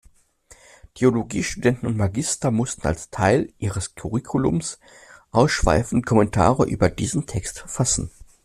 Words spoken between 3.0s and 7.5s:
Teil ihres Curriculums ausschweifend Kommentare über diesen